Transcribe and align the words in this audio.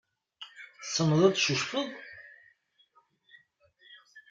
Tessneḍ 0.81 1.21
ad 1.27 1.33
tcucfeḍ? 1.35 1.89